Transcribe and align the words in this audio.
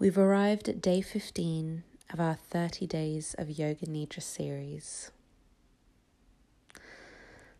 We've 0.00 0.16
arrived 0.16 0.66
at 0.66 0.80
day 0.80 1.02
15 1.02 1.82
of 2.10 2.20
our 2.20 2.34
30 2.34 2.86
Days 2.86 3.34
of 3.36 3.50
Yoga 3.50 3.84
Nidra 3.84 4.22
series. 4.22 5.10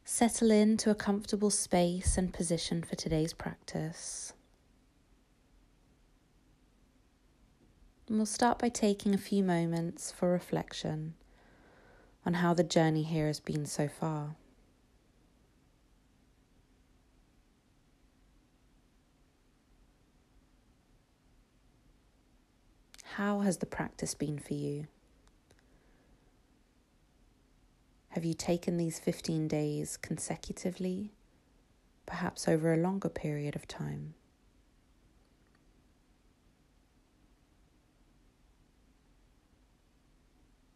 Settle 0.06 0.50
into 0.50 0.88
a 0.88 0.94
comfortable 0.94 1.50
space 1.50 2.16
and 2.16 2.32
position 2.32 2.82
for 2.82 2.96
today's 2.96 3.34
practice. 3.34 4.32
And 8.08 8.16
we'll 8.16 8.24
start 8.24 8.58
by 8.58 8.70
taking 8.70 9.12
a 9.12 9.18
few 9.18 9.44
moments 9.44 10.10
for 10.10 10.30
reflection 10.32 11.12
on 12.24 12.32
how 12.32 12.54
the 12.54 12.64
journey 12.64 13.02
here 13.02 13.26
has 13.26 13.38
been 13.38 13.66
so 13.66 13.86
far. 13.86 14.36
How 23.20 23.40
has 23.40 23.58
the 23.58 23.66
practice 23.66 24.14
been 24.14 24.38
for 24.38 24.54
you? 24.54 24.86
Have 28.12 28.24
you 28.24 28.32
taken 28.32 28.78
these 28.78 28.98
15 28.98 29.46
days 29.46 29.98
consecutively, 29.98 31.12
perhaps 32.06 32.48
over 32.48 32.72
a 32.72 32.78
longer 32.78 33.10
period 33.10 33.54
of 33.56 33.68
time? 33.68 34.14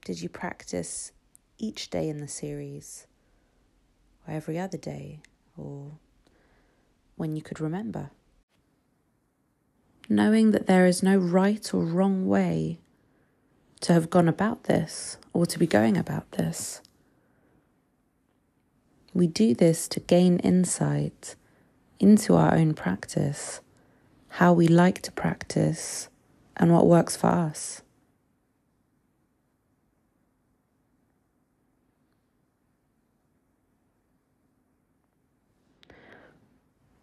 Did 0.05 0.21
you 0.21 0.29
practice 0.29 1.13
each 1.57 1.89
day 1.89 2.11
in 2.11 2.19
the 2.19 2.29
series, 2.29 3.07
or 4.29 4.35
every 4.35 4.59
other 4.59 4.77
day, 4.77 5.23
or 5.57 5.93
when 7.17 7.37
you 7.37 7.41
could 7.41 7.59
remember? 7.59 8.11
Knowing 10.09 10.51
that 10.51 10.67
there 10.67 10.87
is 10.87 11.03
no 11.03 11.17
right 11.17 11.73
or 11.73 11.85
wrong 11.85 12.27
way 12.27 12.79
to 13.81 13.93
have 13.93 14.11
gone 14.11 14.29
about 14.29 14.65
this 14.65 15.19
or 15.33 15.47
to 15.47 15.59
be 15.59 15.67
going 15.67 15.97
about 15.97 16.31
this. 16.33 16.81
We 19.13 19.27
do 19.27 19.55
this 19.55 19.87
to 19.89 20.01
gain 20.01 20.39
insight 20.41 21.37
into 22.01 22.35
our 22.35 22.55
own 22.55 22.75
practice, 22.75 23.61
how 24.29 24.53
we 24.53 24.67
like 24.67 25.01
to 25.03 25.13
practice, 25.13 26.09
and 26.57 26.73
what 26.73 26.87
works 26.87 27.17
for 27.17 27.29
us. 27.29 27.83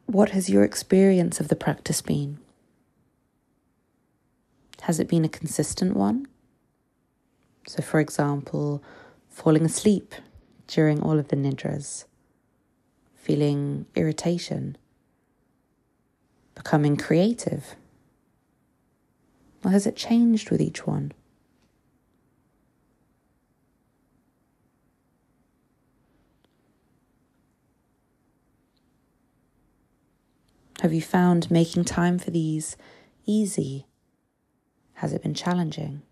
What 0.05 0.31
has 0.31 0.49
your 0.49 0.65
experience 0.65 1.39
of 1.39 1.47
the 1.47 1.55
practice 1.55 2.01
been? 2.01 2.40
Has 4.91 4.99
it 4.99 5.07
been 5.07 5.23
a 5.23 5.29
consistent 5.29 5.95
one? 5.95 6.27
So, 7.65 7.81
for 7.81 8.01
example, 8.01 8.83
falling 9.29 9.63
asleep 9.63 10.13
during 10.67 11.01
all 11.01 11.17
of 11.17 11.29
the 11.29 11.37
nidras, 11.37 12.03
feeling 13.15 13.85
irritation, 13.95 14.77
becoming 16.55 16.97
creative? 16.97 17.77
Or 19.63 19.71
has 19.71 19.87
it 19.87 19.95
changed 19.95 20.51
with 20.51 20.59
each 20.59 20.85
one? 20.85 21.13
Have 30.81 30.91
you 30.91 31.01
found 31.01 31.49
making 31.49 31.85
time 31.85 32.19
for 32.19 32.31
these 32.31 32.75
easy 33.25 33.85
has 35.01 35.13
it 35.13 35.23
been 35.23 35.33
challenging? 35.33 36.03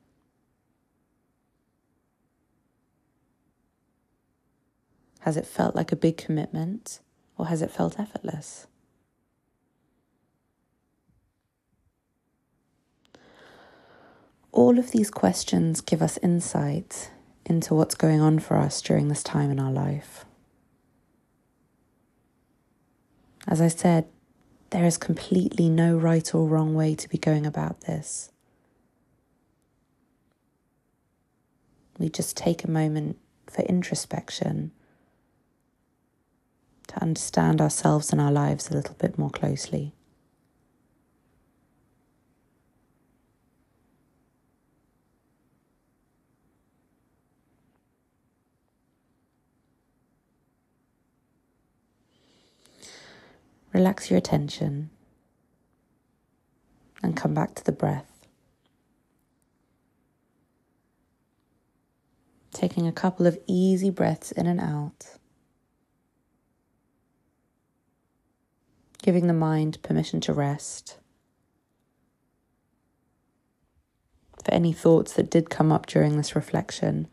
Has 5.20 5.38
it 5.38 5.46
felt 5.46 5.76
like 5.76 5.92
a 5.92 5.96
big 5.96 6.18
commitment 6.18 7.00
or 7.38 7.46
has 7.46 7.62
it 7.62 7.70
felt 7.70 8.00
effortless? 8.00 8.66
All 14.52 14.80
of 14.80 14.90
these 14.90 15.12
questions 15.12 15.82
give 15.82 16.02
us 16.02 16.18
insight 16.24 17.12
into 17.46 17.76
what's 17.76 17.94
going 17.94 18.22
on 18.22 18.40
for 18.40 18.58
us 18.58 18.82
during 18.82 19.08
this 19.08 19.22
time 19.22 19.52
in 19.52 19.60
our 19.60 19.72
life. 19.72 20.26
As 23.48 23.62
I 23.62 23.68
said, 23.68 24.08
there 24.72 24.86
is 24.86 24.98
completely 24.98 25.70
no 25.70 25.96
right 25.96 26.34
or 26.34 26.48
wrong 26.48 26.74
way 26.74 26.96
to 26.96 27.08
be 27.08 27.20
going 27.20 27.46
about 27.46 27.82
this. 27.82 28.32
We 32.00 32.10
just 32.10 32.38
take 32.38 32.64
a 32.64 32.72
moment 32.72 33.18
for 33.46 33.62
introspection 33.64 34.72
to 36.88 37.02
understand 37.02 37.62
ourselves 37.62 38.12
and 38.12 38.22
our 38.22 38.32
lives 38.32 38.72
a 38.72 38.74
little 38.74 38.96
bit 38.96 39.18
more 39.18 39.30
closely. 39.30 39.94
Relax 53.74 54.10
your 54.10 54.18
attention 54.18 54.90
and 57.04 57.16
come 57.16 57.34
back 57.34 57.54
to 57.56 57.64
the 57.64 57.72
breath. 57.72 58.19
Taking 62.60 62.86
a 62.86 62.92
couple 62.92 63.26
of 63.26 63.40
easy 63.48 63.90
breaths 63.90 64.34
in 64.34 64.46
and 64.46 64.60
out, 64.60 65.16
giving 69.02 69.28
the 69.28 69.34
mind 69.34 69.82
permission 69.82 70.20
to 70.20 70.34
rest. 70.34 70.98
For 74.44 74.54
any 74.54 74.74
thoughts 74.74 75.14
that 75.14 75.32
did 75.32 75.50
come 75.50 75.72
up 75.72 75.86
during 75.86 76.18
this 76.18 76.36
reflection, 76.36 77.08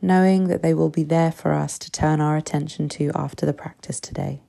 knowing 0.00 0.48
that 0.48 0.62
they 0.62 0.72
will 0.72 0.88
be 0.88 1.04
there 1.04 1.32
for 1.32 1.52
us 1.52 1.78
to 1.78 1.90
turn 1.90 2.22
our 2.22 2.38
attention 2.38 2.88
to 2.88 3.12
after 3.14 3.44
the 3.44 3.52
practice 3.52 4.00
today. 4.00 4.42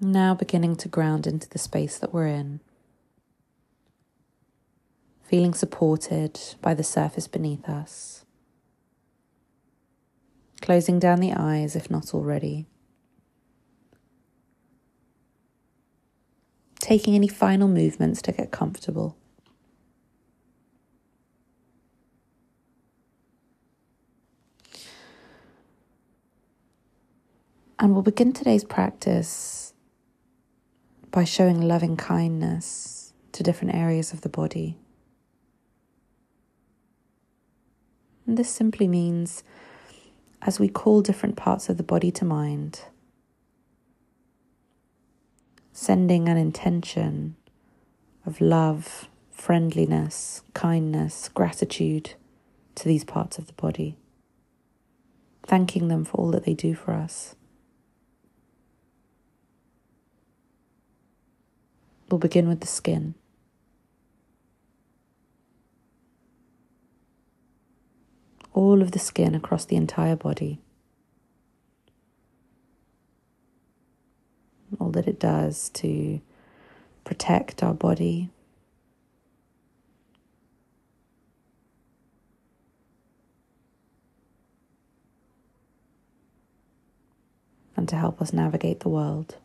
Now 0.00 0.34
beginning 0.34 0.76
to 0.76 0.88
ground 0.88 1.26
into 1.26 1.48
the 1.48 1.58
space 1.58 1.98
that 1.98 2.12
we're 2.12 2.26
in. 2.26 2.60
Feeling 5.22 5.54
supported 5.54 6.38
by 6.60 6.74
the 6.74 6.84
surface 6.84 7.26
beneath 7.26 7.66
us. 7.66 8.26
Closing 10.60 10.98
down 10.98 11.20
the 11.20 11.32
eyes 11.32 11.74
if 11.74 11.90
not 11.90 12.12
already. 12.12 12.66
Taking 16.78 17.14
any 17.14 17.28
final 17.28 17.66
movements 17.66 18.20
to 18.22 18.32
get 18.32 18.50
comfortable. 18.50 19.16
And 27.78 27.94
we'll 27.94 28.02
begin 28.02 28.34
today's 28.34 28.64
practice 28.64 29.65
by 31.16 31.24
showing 31.24 31.62
loving 31.62 31.96
kindness 31.96 33.14
to 33.32 33.42
different 33.42 33.74
areas 33.74 34.12
of 34.12 34.20
the 34.20 34.28
body. 34.28 34.76
And 38.26 38.36
this 38.36 38.50
simply 38.50 38.86
means 38.86 39.42
as 40.42 40.60
we 40.60 40.68
call 40.68 41.00
different 41.00 41.34
parts 41.34 41.70
of 41.70 41.78
the 41.78 41.82
body 41.82 42.10
to 42.10 42.26
mind, 42.26 42.82
sending 45.72 46.28
an 46.28 46.36
intention 46.36 47.36
of 48.26 48.38
love, 48.42 49.08
friendliness, 49.30 50.42
kindness, 50.52 51.30
gratitude 51.30 52.12
to 52.74 52.84
these 52.84 53.04
parts 53.04 53.38
of 53.38 53.46
the 53.46 53.54
body, 53.54 53.96
thanking 55.46 55.88
them 55.88 56.04
for 56.04 56.18
all 56.18 56.30
that 56.32 56.44
they 56.44 56.52
do 56.52 56.74
for 56.74 56.92
us. 56.92 57.36
We'll 62.08 62.18
begin 62.18 62.48
with 62.48 62.60
the 62.60 62.66
skin. 62.66 63.14
All 68.52 68.80
of 68.80 68.92
the 68.92 68.98
skin 68.98 69.34
across 69.34 69.64
the 69.64 69.76
entire 69.76 70.16
body. 70.16 70.60
All 74.78 74.90
that 74.90 75.08
it 75.08 75.18
does 75.18 75.68
to 75.70 76.20
protect 77.04 77.62
our 77.62 77.74
body. 77.74 78.30
And 87.76 87.88
to 87.88 87.96
help 87.96 88.22
us 88.22 88.32
navigate 88.32 88.80
the 88.80 88.88
world. 88.88 89.36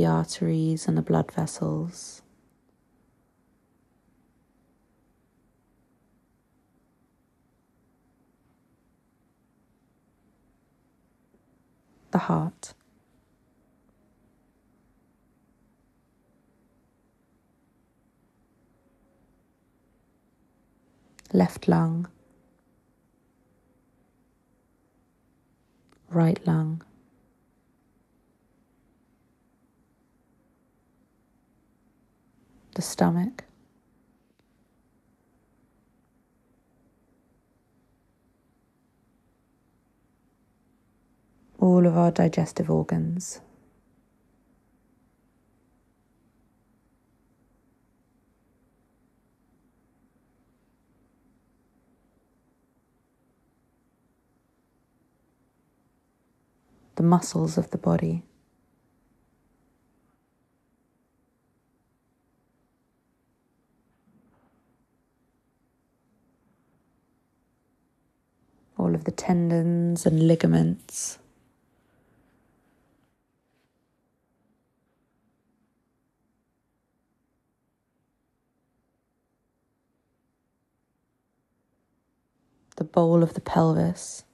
The 0.00 0.06
arteries 0.06 0.88
and 0.88 0.96
the 0.96 1.02
blood 1.02 1.30
vessels. 1.30 2.22
The 12.12 12.18
heart. 12.18 12.72
Left 21.34 21.68
lung, 21.68 22.08
right 26.08 26.40
lung. 26.46 26.82
The 32.80 32.86
stomach. 32.86 33.44
All 41.58 41.86
of 41.86 41.94
our 41.98 42.10
digestive 42.10 42.70
organs. 42.70 43.42
The 56.96 57.02
muscles 57.02 57.58
of 57.58 57.68
the 57.70 57.78
body. 57.78 58.22
all 68.80 68.89
of 69.00 69.04
the 69.04 69.10
tendons 69.10 70.04
and 70.04 70.28
ligaments. 70.28 71.18
The 82.76 82.84
bowl 82.84 83.22
of 83.22 83.32
the 83.32 83.40
pelvis. 83.40 84.24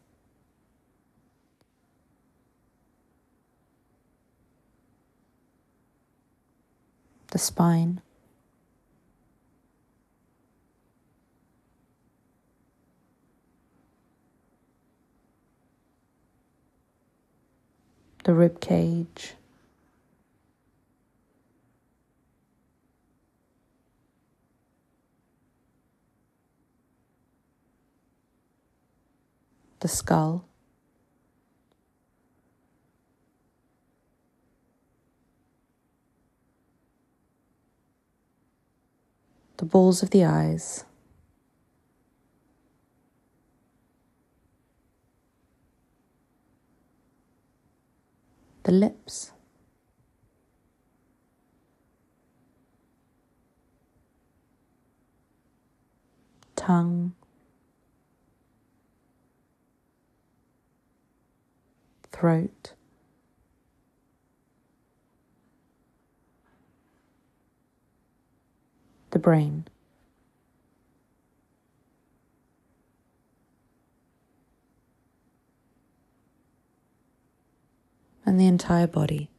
The 7.29 7.39
spine. 7.39 8.03
The 18.27 18.35
rib 18.35 18.61
cage. 18.61 19.35
The 29.79 29.87
skull. 29.87 30.45
The 39.59 39.65
balls 39.65 40.03
of 40.03 40.11
the 40.11 40.25
eyes. 40.25 40.86
The 48.67 48.73
lips. 48.73 49.31
Tongue, 56.57 57.15
throat, 62.11 62.73
the 69.13 69.21
brain. 69.21 69.69
And 78.27 78.39
the 78.41 78.47
entire 78.47 78.89
body. 78.89 79.31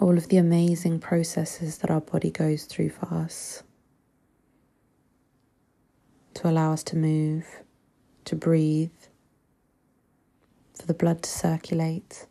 All 0.00 0.16
of 0.16 0.28
the 0.28 0.36
amazing 0.36 1.00
processes 1.00 1.78
that 1.78 1.90
our 1.90 2.00
body 2.00 2.30
goes 2.30 2.64
through 2.64 2.90
for 2.90 3.12
us 3.12 3.64
to 6.34 6.48
allow 6.48 6.72
us 6.72 6.84
to 6.84 6.96
move, 6.96 7.44
to 8.24 8.36
breathe, 8.36 8.92
for 10.78 10.86
the 10.86 10.94
blood 10.94 11.22
to 11.24 11.28
circulate. 11.28 12.26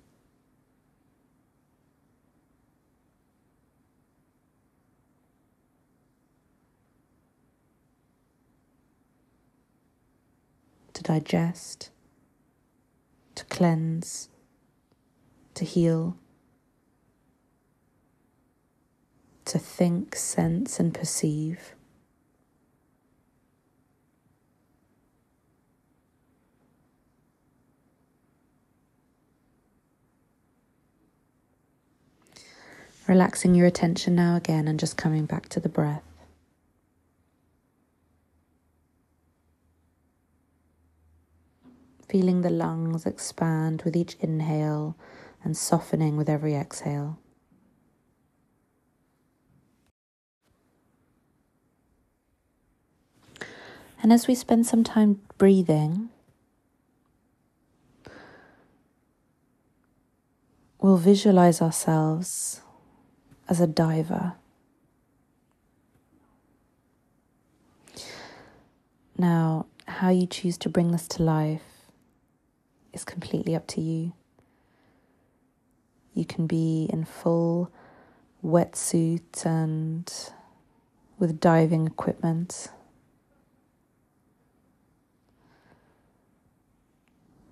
To 10.98 11.04
digest, 11.04 11.92
to 13.36 13.46
cleanse, 13.46 14.30
to 15.54 15.64
heal, 15.64 16.18
to 19.46 19.60
think, 19.60 20.16
sense, 20.16 20.80
and 20.80 20.96
perceive. 20.96 21.76
Relaxing 33.08 33.54
your 33.54 33.68
attention 33.68 34.16
now 34.16 34.36
again 34.36 34.68
and 34.68 34.80
just 34.80 34.98
coming 34.98 35.28
back 35.28 35.48
to 35.50 35.60
the 35.60 35.70
breath. 35.70 36.07
Feeling 42.08 42.42
the 42.42 42.50
lungs 42.50 43.06
expand 43.06 43.82
with 43.84 43.96
each 43.96 44.16
inhale 44.20 44.96
and 45.44 45.56
softening 45.58 46.16
with 46.16 46.30
every 46.30 46.56
exhale. 46.56 47.20
And 54.02 54.14
as 54.14 54.28
we 54.28 54.36
spend 54.36 54.66
some 54.66 54.84
time 54.84 55.20
breathing, 55.38 56.10
we'll 60.80 60.98
visualize 60.98 61.62
ourselves 61.62 62.62
as 63.50 63.60
a 63.60 63.68
diver. 63.68 64.34
Now, 69.18 69.66
how 69.88 70.10
you 70.10 70.28
choose 70.28 70.58
to 70.60 70.70
bring 70.70 70.92
this 70.92 71.08
to 71.10 71.24
life 71.24 71.77
is 72.98 73.06
completely 73.06 73.56
up 73.56 73.68
to 73.68 73.80
you. 73.80 74.12
You 76.16 76.26
can 76.26 76.48
be 76.48 76.90
in 76.92 77.06
full 77.06 77.72
wetsuit 78.44 79.46
and 79.46 80.12
with 81.20 81.40
diving 81.40 81.86
equipment. 81.86 82.70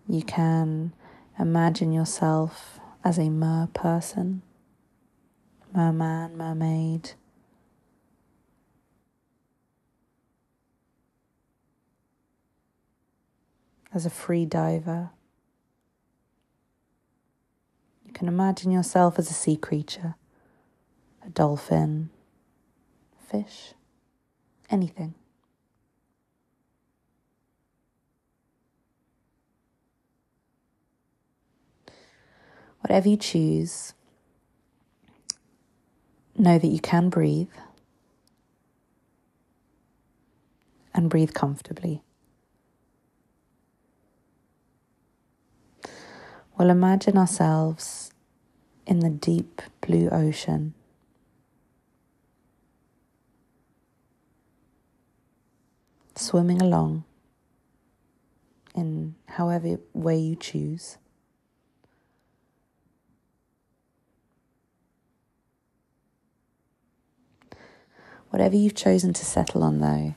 You 0.07 0.23
can 0.23 0.93
imagine 1.37 1.91
yourself 1.91 2.79
as 3.03 3.19
a 3.19 3.29
mer 3.29 3.69
person, 3.71 4.41
merman, 5.75 6.37
mermaid. 6.37 7.11
As 13.93 14.07
a 14.07 14.09
free 14.09 14.45
diver. 14.45 15.11
Can 18.15 18.29
imagine 18.29 18.71
yourself 18.71 19.19
as 19.19 19.29
a 19.29 19.33
sea 19.33 19.57
creature, 19.57 20.15
a 21.25 21.29
dolphin, 21.29 22.11
fish, 23.27 23.73
anything. 24.69 25.13
Whatever 32.79 33.09
you 33.09 33.17
choose, 33.17 33.93
know 36.37 36.57
that 36.57 36.67
you 36.67 36.79
can 36.79 37.09
breathe 37.09 37.51
and 40.93 41.09
breathe 41.09 41.33
comfortably. 41.33 42.01
We'll 46.57 46.69
imagine 46.69 47.17
ourselves 47.17 48.04
in 48.85 48.99
the 48.99 49.09
deep 49.09 49.61
blue 49.81 50.09
ocean. 50.09 50.73
Swimming 56.15 56.61
along 56.61 57.03
in 58.75 59.15
however 59.27 59.79
way 59.93 60.17
you 60.17 60.35
choose. 60.35 60.97
Whatever 68.29 68.55
you've 68.55 68.75
chosen 68.75 69.13
to 69.13 69.25
settle 69.25 69.63
on, 69.63 69.79
though, 69.79 70.15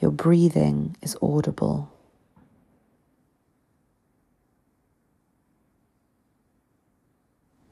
your 0.00 0.10
breathing 0.10 0.96
is 1.02 1.16
audible. 1.20 1.93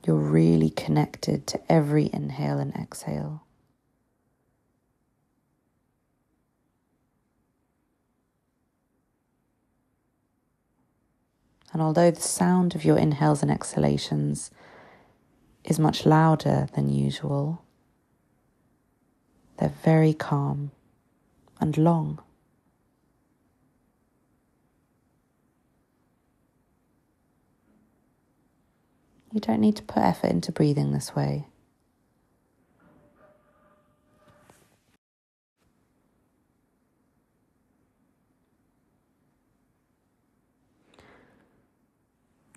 You're 0.04 0.16
really 0.16 0.70
connected 0.70 1.46
to 1.48 1.60
every 1.72 2.10
inhale 2.12 2.58
and 2.58 2.74
exhale. 2.74 3.44
And 11.72 11.80
although 11.80 12.10
the 12.10 12.20
sound 12.20 12.74
of 12.74 12.84
your 12.84 12.98
inhales 12.98 13.42
and 13.42 13.50
exhalations 13.50 14.50
is 15.64 15.78
much 15.78 16.04
louder 16.04 16.68
than 16.74 16.90
usual, 16.90 17.64
they're 19.58 19.72
very 19.82 20.12
calm 20.12 20.72
and 21.60 21.78
long. 21.78 22.20
You 29.32 29.40
don't 29.40 29.60
need 29.60 29.76
to 29.76 29.82
put 29.82 30.02
effort 30.02 30.28
into 30.28 30.52
breathing 30.52 30.92
this 30.92 31.16
way. 31.16 31.46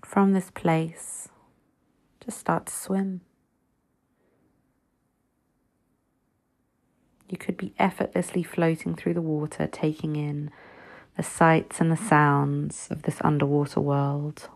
From 0.04 0.34
this 0.34 0.52
place, 0.52 1.30
just 2.24 2.40
start 2.40 2.68
to 2.68 2.74
swim. 2.74 3.22
You 7.30 7.38
could 7.38 7.58
be 7.58 7.74
effortlessly 7.80 8.44
floating 8.44 8.96
through 8.96 9.16
the 9.16 9.22
water, 9.22 9.68
taking 9.68 10.16
in 10.16 10.52
the 11.18 11.24
sights 11.24 11.82
and 11.82 11.92
the 11.92 11.98
sounds 11.98 12.88
of 12.92 13.04
this 13.04 13.18
underwater 13.22 13.82
world. 13.82 14.50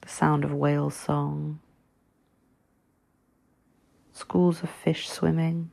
The 0.00 0.03
sound 0.14 0.44
of 0.44 0.52
whale 0.52 0.90
song, 0.90 1.58
schools 4.12 4.62
of 4.62 4.70
fish 4.70 5.08
swimming. 5.08 5.72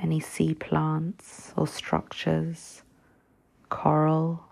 Any 0.00 0.18
sea 0.18 0.54
plants 0.54 1.52
or 1.56 1.68
structures 1.68 2.82
coral. 3.68 4.42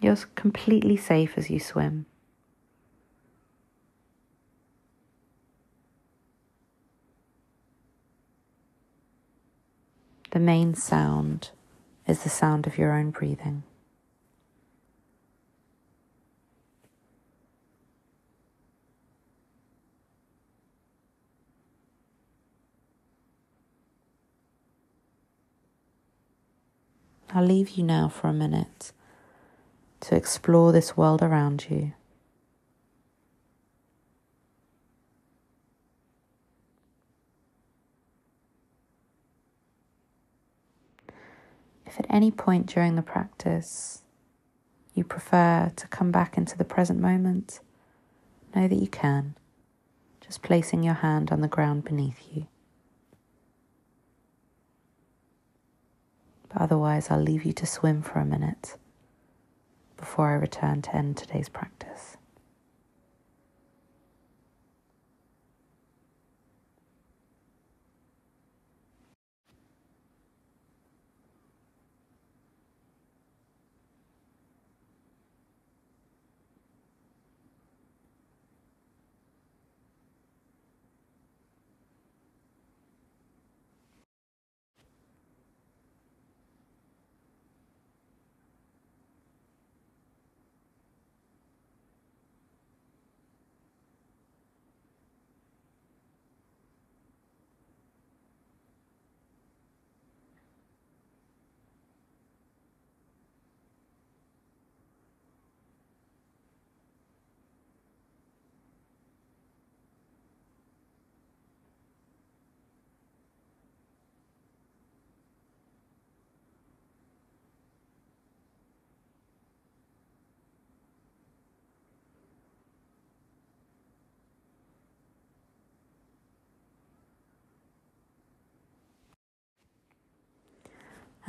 You're 0.00 0.16
completely 0.34 0.96
safe 0.96 1.36
as 1.36 1.50
you 1.50 1.60
swim. 1.60 2.06
The 10.30 10.38
main 10.38 10.74
sound 10.74 11.50
is 12.06 12.22
the 12.22 12.28
sound 12.28 12.68
of 12.68 12.78
your 12.78 12.92
own 12.92 13.10
breathing. 13.10 13.64
I'll 27.32 27.44
leave 27.44 27.70
you 27.70 27.82
now 27.82 28.08
for 28.08 28.28
a 28.28 28.32
minute 28.32 28.92
to 30.00 30.16
explore 30.16 30.72
this 30.72 30.96
world 30.96 31.22
around 31.22 31.66
you. 31.70 31.92
If 41.90 41.98
at 41.98 42.06
any 42.08 42.30
point 42.30 42.66
during 42.66 42.94
the 42.94 43.02
practice 43.02 44.02
you 44.94 45.02
prefer 45.02 45.72
to 45.74 45.88
come 45.88 46.12
back 46.12 46.38
into 46.38 46.56
the 46.56 46.64
present 46.64 47.00
moment, 47.00 47.58
know 48.54 48.68
that 48.68 48.78
you 48.78 48.86
can, 48.86 49.34
just 50.20 50.40
placing 50.40 50.84
your 50.84 50.94
hand 50.94 51.32
on 51.32 51.40
the 51.40 51.48
ground 51.48 51.82
beneath 51.82 52.28
you. 52.32 52.46
But 56.48 56.62
otherwise, 56.62 57.10
I'll 57.10 57.20
leave 57.20 57.44
you 57.44 57.52
to 57.54 57.66
swim 57.66 58.02
for 58.02 58.20
a 58.20 58.24
minute 58.24 58.76
before 59.96 60.28
I 60.28 60.34
return 60.34 60.82
to 60.82 60.94
end 60.94 61.16
today's 61.16 61.48
practice. 61.48 62.16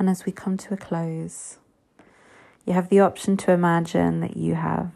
And 0.02 0.10
as 0.10 0.26
we 0.26 0.32
come 0.32 0.56
to 0.56 0.74
a 0.74 0.76
close, 0.76 1.58
you 2.66 2.72
have 2.72 2.88
the 2.88 2.98
option 2.98 3.36
to 3.36 3.52
imagine 3.52 4.18
that 4.18 4.36
you 4.36 4.56
have 4.56 4.90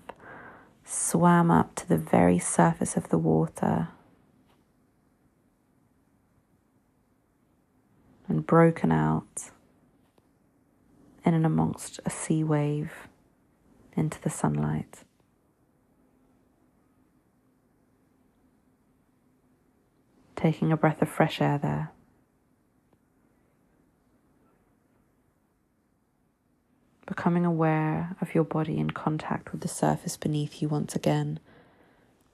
swam 0.84 1.48
up 1.48 1.76
to 1.76 1.88
the 1.88 1.96
very 1.96 2.40
surface 2.40 2.96
of 2.96 3.08
the 3.10 3.16
water 3.16 3.86
and 8.26 8.44
broken 8.44 8.90
out 8.90 9.52
in 11.24 11.34
and 11.34 11.46
amongst 11.46 12.00
a 12.04 12.10
sea 12.10 12.42
wave 12.42 12.90
into 13.96 14.20
the 14.22 14.28
sunlight. 14.28 15.04
Taking 20.34 20.72
a 20.72 20.76
breath 20.76 21.00
of 21.00 21.08
fresh 21.08 21.40
air 21.40 21.58
there. 21.58 21.92
Becoming 27.26 27.44
aware 27.44 28.14
of 28.20 28.36
your 28.36 28.44
body 28.44 28.78
in 28.78 28.90
contact 28.90 29.50
with 29.50 29.60
the 29.62 29.66
surface 29.66 30.16
beneath 30.16 30.62
you 30.62 30.68
once 30.68 30.94
again, 30.94 31.40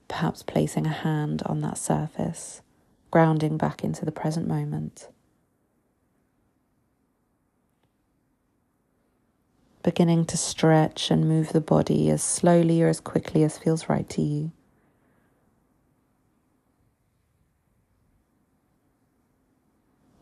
perhaps 0.07 0.43
placing 0.43 0.85
a 0.85 0.91
hand 0.91 1.41
on 1.47 1.61
that 1.61 1.79
surface, 1.79 2.61
grounding 3.09 3.57
back 3.57 3.83
into 3.83 4.05
the 4.05 4.11
present 4.11 4.47
moment. 4.47 5.07
beginning 9.81 10.25
to 10.25 10.37
stretch 10.37 11.09
and 11.09 11.27
move 11.27 11.53
the 11.53 11.59
body 11.59 12.11
as 12.11 12.21
slowly 12.21 12.79
or 12.83 12.87
as 12.87 12.99
quickly 12.99 13.43
as 13.43 13.57
feels 13.57 13.89
right 13.89 14.07
to 14.09 14.21
you. 14.21 14.51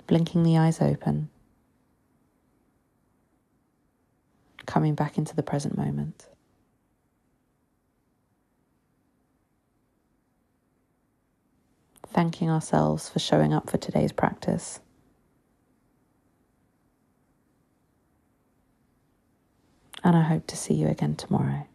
Blinking 0.08 0.44
the 0.44 0.58
eyes 0.58 0.80
open, 0.80 1.30
coming 4.82 4.96
back 4.96 5.16
into 5.16 5.36
the 5.36 5.44
present 5.44 5.78
moment. 5.78 6.26
Thanking 12.08 12.50
ourselves 12.50 13.08
for 13.08 13.20
showing 13.20 13.54
up 13.54 13.70
for 13.70 13.78
today's 13.78 14.12
practice. 14.12 14.80
and 20.04 20.16
I 20.18 20.24
hope 20.24 20.48
to 20.48 20.58
see 20.58 20.74
you 20.74 20.88
again 20.88 21.16
tomorrow. 21.16 21.68